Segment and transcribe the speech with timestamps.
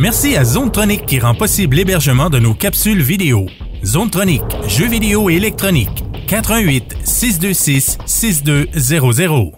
[0.00, 3.44] Merci à Zonetronic qui rend possible l'hébergement de nos capsules vidéo.
[3.84, 6.02] Zonetronic, jeux vidéo et électronique.
[6.26, 9.52] 88 626 6200.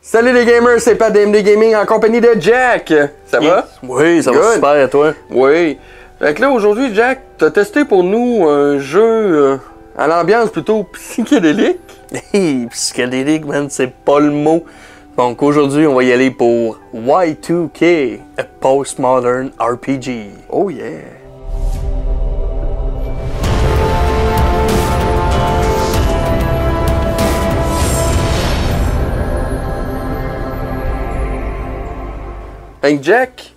[0.00, 2.94] Salut les gamers, c'est Pat DMD Gaming en compagnie de Jack.
[3.26, 3.68] Ça va?
[3.82, 4.40] Oui, ça Good.
[4.40, 5.14] va super, et toi?
[5.28, 5.76] Oui.
[6.20, 9.56] Fait que là, aujourd'hui, Jack, t'as testé pour nous un jeu euh,
[9.98, 11.80] à l'ambiance plutôt psychédélique.
[12.32, 14.64] Hey, psychédélique, man, c'est pas le mot.
[15.16, 20.30] Donc aujourd'hui, on va y aller pour Y2K, a postmodern RPG.
[20.48, 21.02] Oh yeah.
[32.82, 33.52] Que Jack,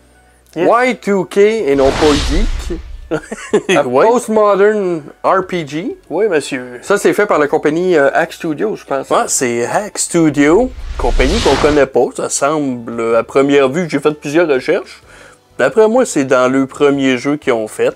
[0.56, 0.68] Yeah.
[0.68, 1.38] Y2K
[1.68, 2.80] et non pas Geek,
[3.12, 4.06] a Ouais.
[4.06, 5.96] postmodern RPG.
[6.10, 6.80] Oui, monsieur.
[6.82, 9.10] Ça, c'est fait par la compagnie euh, Hack Studio, je pense.
[9.10, 12.06] Ouais, c'est Hack Studio, compagnie qu'on connaît pas.
[12.16, 15.02] Ça semble, à première vue, j'ai fait plusieurs recherches.
[15.58, 17.96] D'après moi, c'est dans le premier jeu qu'ils ont fait.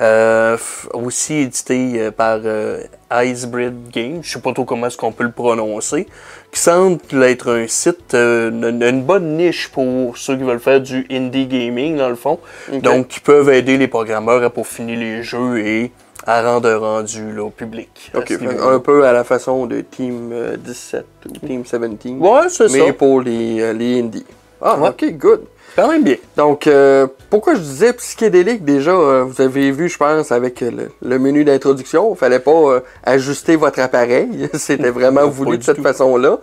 [0.00, 0.56] Euh,
[0.94, 2.80] aussi édité euh, par euh,
[3.12, 6.06] Icebread Games, je sais pas trop comment est-ce qu'on peut le prononcer,
[6.50, 10.80] qui semble être un site, euh, une, une bonne niche pour ceux qui veulent faire
[10.80, 12.38] du indie gaming dans le fond.
[12.72, 15.92] Donc, qui peuvent aider les programmeurs à peaufiner les jeux et
[16.26, 18.10] à rendre un rendu là, au public.
[18.14, 21.80] Ok, un peu à la façon de Team euh, 17 ou Team 17.
[22.18, 22.92] Ouais, c'est mais ça.
[22.94, 24.24] pour les, les indies.
[24.62, 24.88] Ah, Ouais.
[24.90, 25.40] ok, good.
[25.76, 26.16] Quand même bien.
[26.36, 30.70] Donc, euh, pourquoi je disais psychédélique déjà, euh, vous avez vu, je pense, avec euh,
[30.70, 35.62] le, le menu d'introduction, il fallait pas euh, ajuster votre appareil, c'était vraiment voulu de
[35.62, 36.38] cette façon-là.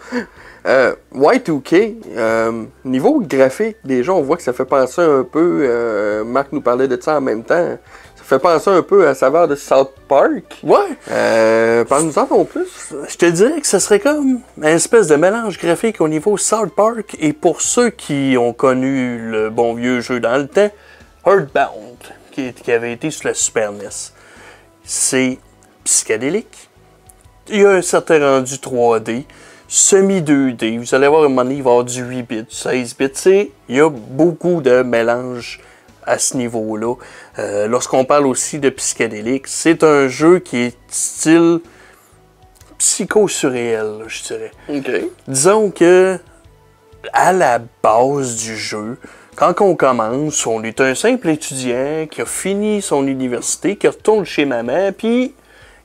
[0.66, 6.24] Euh, Y2K, euh, niveau graphique, déjà, on voit que ça fait penser un peu, euh,
[6.24, 7.78] Marc nous parlait de ça en même temps,
[8.28, 10.60] fait penser un peu à saveur de South Park.
[10.64, 10.78] Ouais.
[11.10, 12.68] Euh, Parle-nous en plus.
[13.08, 16.74] Je te dirais que ce serait comme une espèce de mélange graphique au niveau South
[16.76, 17.16] Park.
[17.20, 20.70] Et pour ceux qui ont connu le bon vieux jeu dans le temps,
[21.26, 21.98] Earthbound,
[22.32, 23.88] qui, qui avait été sur la Super NES.
[24.84, 25.40] C'est
[25.84, 26.70] psychédélique.
[27.50, 29.24] Il y a un certain rendu 3D,
[29.70, 30.80] semi-2D.
[30.80, 32.96] Vous allez voir, un moment donné, il va y avoir du 8 bits, du 16
[32.98, 33.10] bits.
[33.14, 35.62] C'est- Il y a beaucoup de mélange
[36.08, 36.96] à ce niveau-là.
[37.38, 41.60] Euh, Lorsqu'on parle aussi de psychédélique, c'est un jeu qui est style
[42.78, 44.52] psycho-surréel, je dirais.
[45.28, 46.18] Disons que,
[47.14, 48.98] à la base du jeu,
[49.36, 54.26] quand on commence, on est un simple étudiant qui a fini son université, qui retourne
[54.26, 55.36] chez maman, puis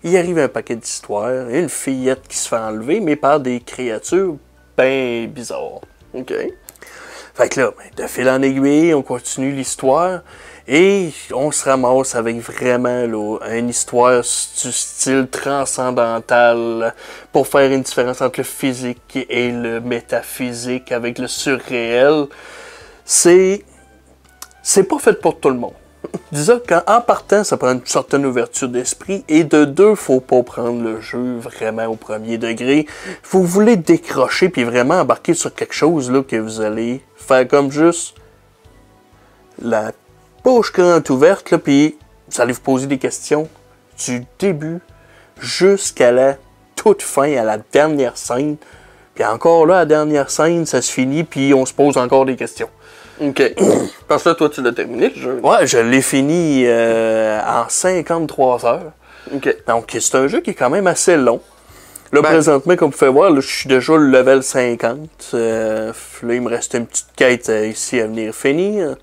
[0.05, 4.37] il arrive un paquet d'histoires, une fillette qui se fait enlever, mais par des créatures
[4.77, 5.83] ben bizarres.
[6.15, 6.33] Ok.
[7.35, 10.21] Fait que là, ben, de fil en aiguille, on continue l'histoire
[10.69, 16.95] et on se ramasse avec vraiment là, une histoire du style transcendantal
[17.33, 22.27] pour faire une différence entre le physique et le métaphysique avec le surréel.
[23.05, 23.65] C'est.
[24.63, 25.75] C'est pas fait pour tout le monde.
[26.31, 29.25] Disons qu'en partant, ça prend une certaine ouverture d'esprit.
[29.29, 32.87] Et de deux, faut pas prendre le jeu vraiment au premier degré.
[33.25, 37.71] Vous voulez décrocher puis vraiment embarquer sur quelque chose là, que vous allez faire comme
[37.71, 38.15] juste
[39.61, 39.93] la
[40.45, 41.97] bouche grande ouverte, là, puis
[42.31, 43.49] vous allez vous poser des questions
[44.05, 44.81] du début
[45.39, 46.37] jusqu'à la
[46.77, 48.57] toute fin, à la dernière scène.
[49.15, 52.37] Puis encore là, la dernière scène, ça se finit, puis on se pose encore des
[52.37, 52.71] questions.
[53.23, 53.55] Ok.
[54.09, 55.41] Parce que là, toi, tu l'as terminé, le jeu.
[55.43, 58.93] Ouais, je l'ai fini euh, en 53 heures.
[59.35, 59.57] Ok.
[59.67, 61.41] Donc, c'est un jeu qui est quand même assez long.
[62.13, 65.31] Là, Ben- présentement, comme vous pouvez voir, là, je suis déjà le level 50.
[65.35, 68.97] Euh, là, il me reste une petite quête euh, ici à venir finir.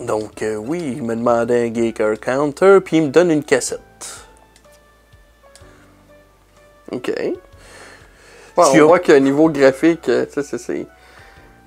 [0.00, 3.80] Donc, oui, il me demandait un Gaker Counter, puis il me donne une cassette.
[6.92, 7.08] Ok.
[7.16, 7.32] Ouais,
[8.56, 10.86] Tu on as- voit que niveau graphique, tu sais, c'est-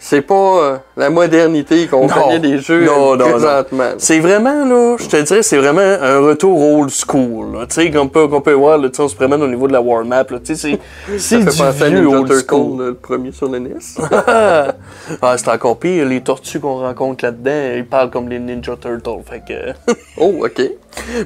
[0.02, 0.22] c'est.
[0.22, 3.30] Pas euh, la modernité qu'on connaît des jeux Non, non, non.
[3.32, 3.90] présentement.
[3.98, 7.58] C'est vraiment, là, je te dirais, c'est vraiment un retour old school.
[7.70, 9.82] Tu sais, qu'on peut, qu'on peut voir, là, on se promène au niveau de la
[9.82, 10.26] War Map.
[10.30, 10.40] là.
[10.44, 12.80] Tu sais, c'est- Ça c'est fait du penser à vieux old Turtle, school.
[12.80, 13.76] là, le premier sur le NES.
[14.28, 16.06] ah, c'est encore pire.
[16.06, 19.24] Les tortues qu'on rencontre là-dedans, ils parlent comme les Ninja Turtles.
[19.30, 19.94] Fait que...
[20.18, 20.62] oh, ok.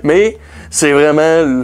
[0.04, 0.38] Mais
[0.69, 1.63] c'est vraiment.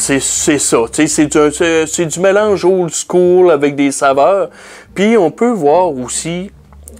[0.00, 0.78] C'est ça.
[0.92, 4.48] C'est du, du mélange old school avec des saveurs.
[4.94, 6.50] Puis on peut voir aussi.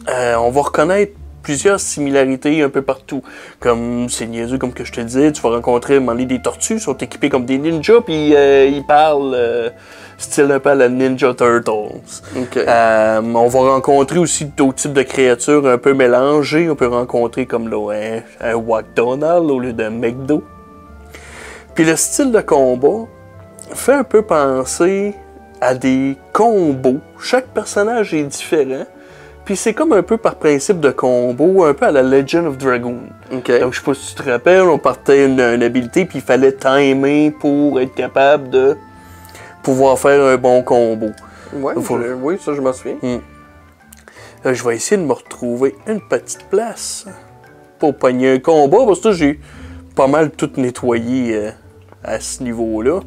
[0.08, 1.12] euh, on va reconnaître
[1.42, 3.22] plusieurs similarités un peu partout.
[3.58, 6.80] Comme c'est niaiseux, comme que je te disais, tu vas rencontrer donné, des tortues, ils
[6.80, 9.70] sont équipés comme des ninjas, puis euh, ils parlent euh,
[10.18, 11.72] style un peu à la Ninja Turtles.
[12.56, 16.68] Euh, on va rencontrer aussi d'autres types de créatures un peu mélangées.
[16.68, 18.20] On peut rencontrer comme là, un,
[18.52, 20.44] un McDonald's au lieu d'un McDo.
[21.80, 23.06] Puis le style de combat
[23.72, 25.14] fait un peu penser
[25.62, 26.98] à des combos.
[27.18, 28.84] Chaque personnage est différent.
[29.46, 32.58] Puis c'est comme un peu par principe de combo, un peu à la Legend of
[32.58, 32.98] Dragoon.
[33.32, 33.60] Ok.
[33.60, 36.20] Donc, je sais pas si tu te rappelles, on partait une, une habilité, puis il
[36.22, 38.76] fallait timer pour être capable de
[39.62, 41.06] pouvoir faire un bon combo.
[41.54, 42.96] Ouais, Faut- je- oui, ça, je m'en souviens.
[44.44, 47.06] Là, je vais essayer de me retrouver une petite place
[47.78, 49.40] pour pogner un combat, parce que j'ai
[49.96, 51.50] pas mal tout nettoyé euh,
[52.04, 53.00] à ce niveau-là.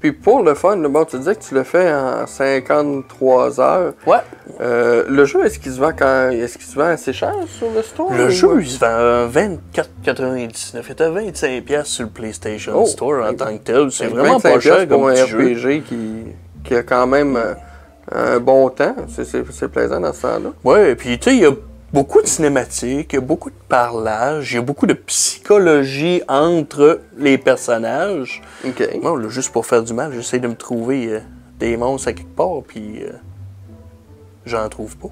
[0.00, 3.94] Puis pour le fun, bon, tu disais que tu le fais en 53 heures.
[4.06, 4.18] Ouais.
[4.60, 7.70] Euh, le jeu, est-ce qu'il se vend quand est-ce qu'il se vend assez cher sur
[7.74, 8.12] le store?
[8.12, 10.82] Le jeu, il se vend à 24,99.
[10.86, 12.86] Il était à 25$ sur le PlayStation Oh.
[12.86, 13.90] Store en tant que tel.
[13.90, 15.38] C'est vraiment 25 pas cher piastres pour comme un jeu.
[15.54, 15.98] RPG qui,
[16.62, 17.54] qui a quand même euh,
[18.12, 18.94] un bon temps.
[19.08, 20.50] C'est- plaisant dans ce temps-là.
[20.62, 21.52] Ouais, et puis tu sais, il y a
[21.96, 26.20] beaucoup de cinématiques, il y a beaucoup de parlage, il y a beaucoup de psychologie
[26.28, 28.42] entre les personnages.
[28.66, 28.86] OK.
[29.00, 31.20] Moi, là, juste pour faire du mal, j'essaie de me trouver euh,
[31.58, 33.12] des monstres à quelque part, puis euh,
[34.44, 35.08] j'en trouve pas.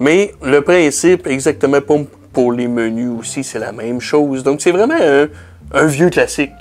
[0.00, 4.42] Mais le principe, exactement pour, pour les menus aussi, c'est la même chose.
[4.42, 5.28] Donc c'est vraiment un,
[5.72, 6.52] un vieux classique.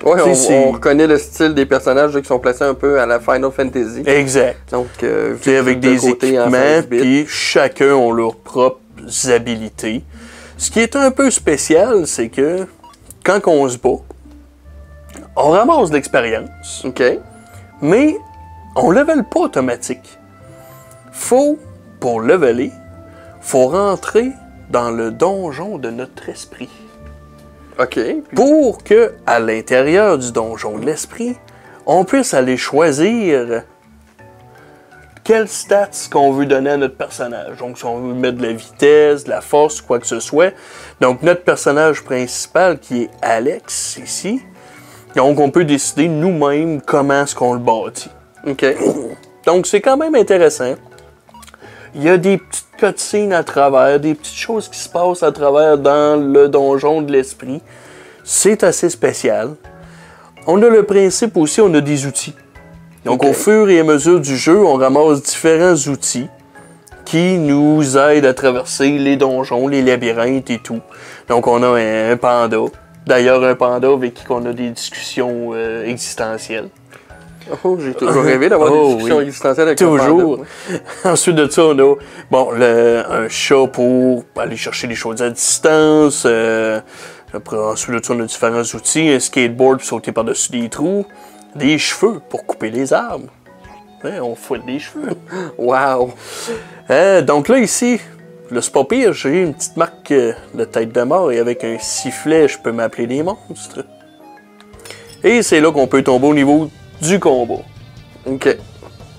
[0.00, 3.20] Sais, on, reconnaît le style des personnages là, qui sont placés un peu à la
[3.20, 4.02] Final Fantasy.
[4.06, 4.70] Exact.
[4.70, 6.98] Donc, euh, avec de des équipements, 16 bits.
[7.00, 8.80] puis chacun ont leurs propres
[9.28, 10.02] habilités.
[10.56, 12.66] Ce qui est un peu spécial, c'est que
[13.24, 13.98] quand on se bat,
[15.36, 17.02] on ramasse de l'expérience, OK.
[17.82, 18.16] mais
[18.76, 20.18] on level pas automatique.
[21.12, 21.58] Faut,
[21.98, 22.72] pour leveler,
[23.40, 24.32] faut rentrer
[24.70, 26.70] dans le donjon de notre esprit.
[27.80, 27.98] OK.
[28.34, 31.36] Pour que, à l'intérieur du donjon de l'esprit,
[31.86, 33.62] on puisse aller choisir
[35.24, 37.56] quelles stats qu'on veut donner à notre personnage.
[37.58, 40.52] Donc, si on veut mettre de la vitesse, de la force, quoi que ce soit.
[41.00, 44.42] Donc, notre personnage principal, qui est Alex, ici,
[45.16, 48.10] donc on peut décider nous-mêmes comment est-ce qu'on le bâtit.
[48.46, 48.64] OK.
[49.46, 50.74] Donc, c'est quand même intéressant.
[51.94, 55.78] Il y a des petites à travers, des petites choses qui se passent à travers
[55.78, 57.60] dans le donjon de l'esprit.
[58.24, 59.50] C'est assez spécial.
[60.46, 62.34] On a le principe aussi, on a des outils.
[63.04, 66.28] Donc, au fur et à mesure du jeu, on ramasse différents outils
[67.04, 70.80] qui nous aident à traverser les donjons, les labyrinthes et tout.
[71.28, 72.58] Donc, on a un, un panda.
[73.06, 76.68] D'ailleurs, un panda avec qui on a des discussions euh, existentielles.
[77.64, 79.24] Oh, j'ai toujours rêvé d'avoir Oh, des discussions oui.
[79.24, 80.44] existentielles avec Toujours.
[81.04, 81.94] Ensuite de ça, on a
[82.30, 86.24] bon, le- un chat pour aller chercher les choses à distance.
[86.26, 86.80] euh,
[87.32, 89.08] après, ensuite de ça, on a différents outils.
[89.08, 91.06] Un skateboard pour sauter par-dessus des trous.
[91.54, 93.26] Des cheveux pour couper les arbres.
[94.04, 95.10] Hein, on fouette des cheveux.
[95.58, 96.12] Wow.
[96.90, 98.00] Euh, donc là, ici,
[98.50, 101.62] le c'est pas pire, j'ai une petite marque euh, de tête de mort et avec
[101.62, 103.84] un sifflet, je peux m'appeler des monstres.
[105.22, 106.70] Et c'est là qu'on peut tomber au niveau
[107.00, 107.62] du combat.
[108.26, 108.56] OK.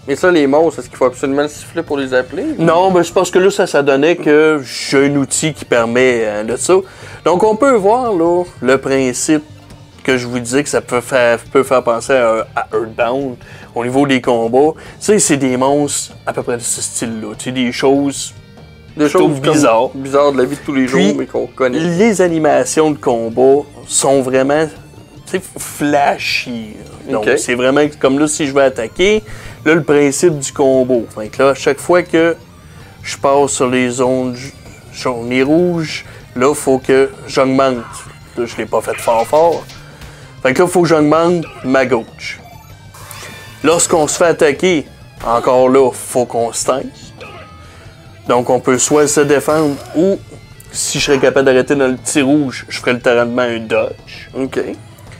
[0.07, 2.43] Et ça, les monstres, est-ce qu'il faut absolument le siffler pour les appeler?
[2.57, 6.23] Non, mais c'est parce que là, ça, ça donnait que j'ai un outil qui permet
[6.23, 6.73] euh, de ça.
[7.23, 9.43] Donc, on peut voir, là, le principe
[10.03, 13.35] que je vous disais que ça peut faire, peut faire penser à, à Earthbound
[13.75, 14.73] au niveau des combats.
[14.99, 17.35] Tu sais, c'est des monstres à peu près de ce style-là.
[17.37, 18.33] Tu sais, des choses...
[18.97, 19.89] Des choses bizarres.
[19.93, 21.79] bizarres de la vie de tous les jours, mais qu'on connaît.
[21.79, 24.67] Les animations de combat sont vraiment
[25.39, 26.75] flashy.
[27.09, 29.23] Donc, c'est vraiment comme là, si je vais attaquer,
[29.65, 31.05] là, le principe du combo.
[31.15, 32.35] Fait que là, à chaque fois que
[33.03, 34.35] je passe sur les zones
[34.93, 37.83] jaunes et rouges, là, il faut que j'augmente.
[38.37, 39.63] Là, je l'ai pas fait fort fort.
[40.41, 42.39] Fait que là, il faut que j'augmente ma gauche.
[43.63, 44.85] Lorsqu'on se fait attaquer,
[45.25, 46.85] encore là, faut qu'on se tank.
[48.27, 50.19] Donc, on peut soit se défendre ou,
[50.71, 54.29] si je serais capable d'arrêter dans le petit rouge, je ferais littéralement un dodge.
[54.33, 54.59] OK.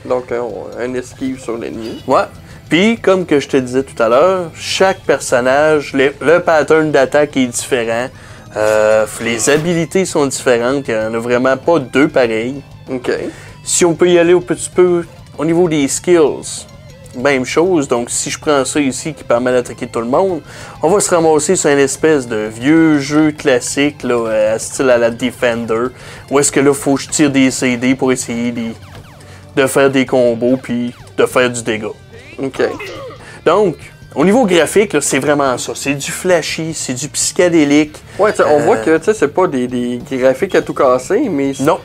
[0.04, 0.44] Donc, un,
[0.82, 2.02] un esquive sur l'ennemi.
[2.06, 2.22] Ouais.
[2.68, 7.36] Puis, comme que je te disais tout à l'heure, chaque personnage, les- le pattern d'attaque
[7.36, 8.08] est différent.
[8.56, 10.88] Euh, les habilités sont différentes.
[10.88, 12.62] Il n'y en a vraiment pas deux pareils.
[12.90, 13.10] OK.
[13.64, 15.04] Si on peut y aller un petit peu
[15.38, 16.66] au niveau des skills,
[17.16, 17.88] même chose.
[17.88, 20.40] Donc, si je prends ça ici qui permet d'attaquer tout le monde,
[20.82, 24.96] on va se ramasser sur une espèce de vieux jeu classique, là, euh, style à
[24.98, 25.88] la Defender,
[26.30, 28.72] où est-ce que là, faut que je tire des CD pour essayer des-
[29.56, 31.88] de faire des combos puis de faire du dégât.
[32.42, 32.62] OK.
[33.44, 33.76] Donc,
[34.14, 35.72] au niveau graphique, c'est vraiment ça.
[35.74, 37.96] C'est du flashy, c'est du psychédélique.
[38.18, 41.28] Ouais, on Euh, voit que tu sais, c'est pas des, des graphiques à tout casser,
[41.30, 41.78] mais Non,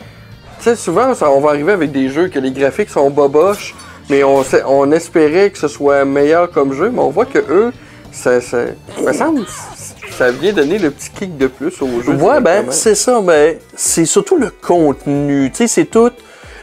[0.60, 3.74] tu sais, souvent, ça- on va arriver avec des jeux que les graphiques sont boboches,
[4.10, 7.72] mais on, on espérait que ce soit meilleur comme jeu, mais on voit que eux,
[8.12, 8.58] ça, ça,
[9.06, 9.46] me semble,
[10.18, 12.14] ça vient donner le petit kick de plus au jeu.
[12.14, 15.50] Ouais, ben, c'est ça, mais c'est surtout le contenu.
[15.52, 16.16] Tu sais, c'est toute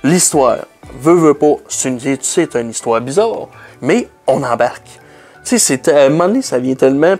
[0.02, 0.58] l'histoire.
[1.00, 3.48] Veut, veut pas, c'est une, c'est une histoire bizarre,
[3.80, 4.86] mais on embarque.
[5.44, 7.16] Tu sais, c'est- à un moment donné, ça vient tellement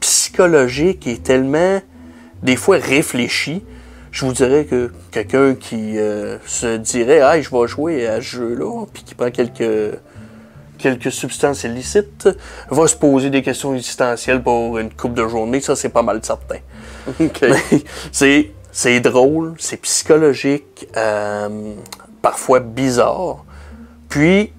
[0.00, 1.80] psychologique et tellement,
[2.42, 3.62] des fois, réfléchi.
[4.10, 8.20] Je vous dirais que quelqu'un qui euh, se dirait, ah, je vais jouer à ce
[8.22, 9.98] jeu-là, puis qui prend quelques,
[10.78, 12.28] quelques substances illicites,
[12.70, 16.20] va se poser des questions existentielles pour une coupe de journée, ça, c'est pas mal
[16.24, 16.58] certain.
[17.20, 17.44] Ok.
[18.12, 21.74] c'est, c'est drôle, c'est psychologique, euh,
[22.22, 23.44] parfois bizarre.
[24.08, 24.52] Puis,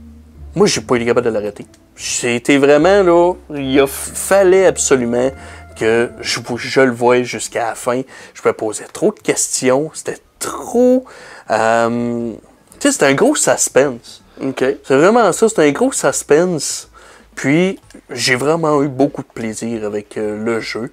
[0.56, 1.66] moi, j'ai pas été capable de l'arrêter.
[1.96, 5.30] C'était vraiment là, il a- fallait absolument
[5.78, 8.02] que je, je le voie jusqu'à la fin.
[8.34, 11.06] Je me posais trop de questions, c'était trop.
[11.50, 12.32] euh,
[12.80, 14.24] tu sais, c'était un gros suspense.
[14.58, 16.90] C'est vraiment ça, c'est un gros suspense.
[17.36, 20.92] Puis, j'ai vraiment eu beaucoup de plaisir avec euh, le jeu.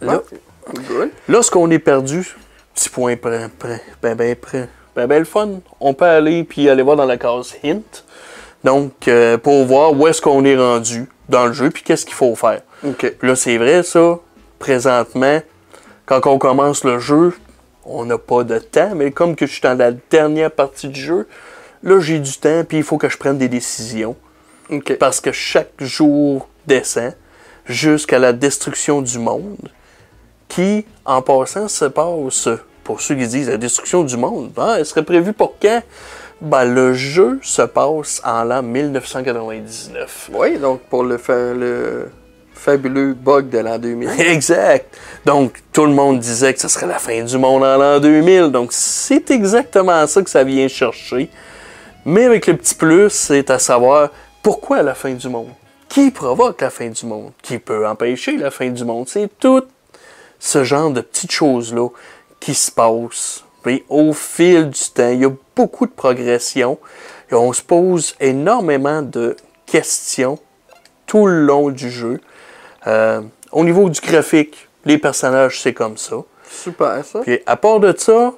[0.00, 0.22] Là,
[0.88, 1.10] Good.
[1.28, 2.26] Lorsqu'on est perdu,
[2.74, 6.68] petit point près, près, ben ben près, ben ben le fun, on peut aller puis
[6.68, 8.04] aller voir dans la case hint.
[8.64, 12.14] Donc, euh, pour voir où est-ce qu'on est rendu dans le jeu puis qu'est-ce qu'il
[12.14, 12.60] faut faire.
[12.84, 13.14] Ok.
[13.18, 14.18] Puis là, c'est vrai, ça,
[14.58, 15.40] présentement,
[16.06, 17.34] quand on commence le jeu,
[17.84, 21.00] on n'a pas de temps, mais comme que je suis dans la dernière partie du
[21.00, 21.26] jeu,
[21.82, 24.16] là, j'ai du temps puis il faut que je prenne des décisions
[24.70, 24.98] Ok.
[24.98, 27.14] parce que chaque jour descend
[27.64, 29.68] jusqu'à la destruction du monde,
[30.48, 32.48] qui, en passant, se passe,
[32.90, 35.80] pour ceux qui disent la destruction du monde, ah, elle serait prévue pour quand?
[36.40, 40.30] Ben, le jeu se passe en l'an 1999.
[40.34, 42.10] Oui, donc pour le, fa- le
[42.52, 44.10] fabuleux bug de l'an 2000.
[44.18, 44.92] Exact.
[45.24, 48.48] Donc, tout le monde disait que ce serait la fin du monde en l'an 2000.
[48.50, 51.30] Donc, c'est exactement ça que ça vient chercher.
[52.04, 54.10] Mais avec le petit plus, c'est à savoir
[54.42, 55.50] pourquoi la fin du monde?
[55.88, 57.30] Qui provoque la fin du monde?
[57.40, 59.08] Qui peut empêcher la fin du monde?
[59.08, 59.62] C'est tout
[60.42, 61.88] ce genre de petites choses-là
[62.40, 63.44] qui se passent.
[63.62, 66.78] Puis, au fil du temps, il y a beaucoup de progression.
[67.30, 70.38] Et on se pose énormément de questions
[71.06, 72.20] tout le long du jeu.
[72.86, 73.20] Euh,
[73.52, 76.16] au niveau du graphique, les personnages, c'est comme ça.
[76.48, 77.20] Super, ça.
[77.20, 78.32] Puis à part de ça,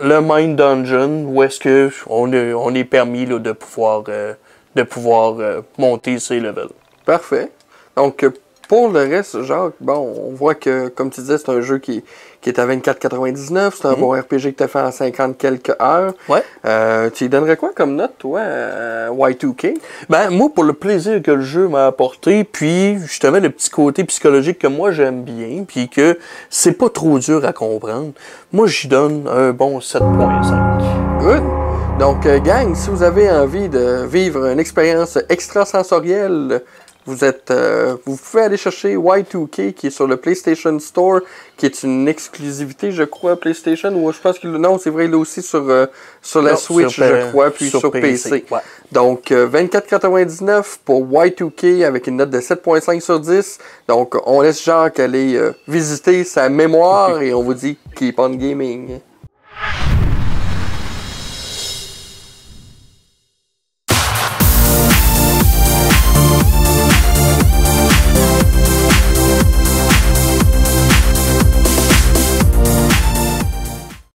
[0.00, 4.34] le Mind Dungeon, où est-ce que on est, on est permis là, de pouvoir, euh,
[4.74, 6.68] de pouvoir euh, monter ses levels.
[7.04, 7.50] Parfait.
[7.96, 8.24] Donc,
[8.68, 12.02] pour le reste, Jacques, bon, on voit que, comme tu disais, c'est un jeu qui,
[12.40, 13.72] qui est à 24,99.
[13.76, 16.14] C'est un bon RPG que tu as fait en 50 quelques heures.
[16.28, 16.42] Ouais.
[16.64, 19.78] Euh, tu lui donnerais quoi comme note, toi, à Y2K?
[20.08, 24.04] Ben, moi, pour le plaisir que le jeu m'a apporté, puis justement le petit côté
[24.04, 26.18] psychologique que moi j'aime bien, puis que
[26.50, 28.12] c'est pas trop dur à comprendre,
[28.52, 31.20] moi j'y donne un bon 7.5.
[31.20, 31.42] Good.
[31.98, 36.60] Donc, euh, gang, si vous avez envie de vivre une expérience extrasensorielle,
[37.06, 41.20] vous êtes, euh, vous pouvez aller chercher Y2K qui est sur le PlayStation Store,
[41.56, 43.90] qui est une exclusivité, je crois, PlayStation.
[43.94, 45.86] Ou je pense que non, c'est vrai, il est aussi sur euh,
[46.20, 48.30] sur la Non, Switch, sur je crois, puis sur, sur PC.
[48.30, 48.60] PC, ouais.
[48.92, 53.58] Donc, euh, 24,99 pour Y2K avec une note de 7.5 sur 10.
[53.88, 58.30] Donc, on laisse Jacques aller euh, visiter sa mémoire et on vous dit keep on
[58.30, 59.00] gaming.